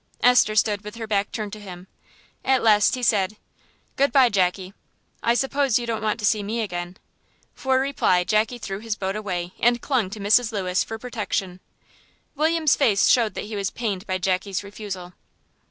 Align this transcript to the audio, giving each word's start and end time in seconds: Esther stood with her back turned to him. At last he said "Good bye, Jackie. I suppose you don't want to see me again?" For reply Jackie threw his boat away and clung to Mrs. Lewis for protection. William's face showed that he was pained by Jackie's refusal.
Esther 0.23 0.55
stood 0.55 0.81
with 0.83 0.95
her 0.95 1.05
back 1.05 1.31
turned 1.31 1.53
to 1.53 1.59
him. 1.59 1.85
At 2.43 2.63
last 2.63 2.95
he 2.95 3.03
said 3.03 3.37
"Good 3.97 4.11
bye, 4.11 4.29
Jackie. 4.29 4.73
I 5.21 5.35
suppose 5.35 5.77
you 5.77 5.85
don't 5.85 6.01
want 6.01 6.17
to 6.17 6.25
see 6.25 6.41
me 6.41 6.61
again?" 6.61 6.97
For 7.53 7.79
reply 7.79 8.23
Jackie 8.23 8.57
threw 8.57 8.79
his 8.79 8.95
boat 8.95 9.15
away 9.15 9.53
and 9.59 9.79
clung 9.79 10.09
to 10.09 10.19
Mrs. 10.19 10.51
Lewis 10.51 10.83
for 10.83 10.97
protection. 10.97 11.59
William's 12.33 12.75
face 12.75 13.09
showed 13.09 13.35
that 13.35 13.45
he 13.45 13.55
was 13.55 13.69
pained 13.69 14.07
by 14.07 14.17
Jackie's 14.17 14.63
refusal. 14.63 15.13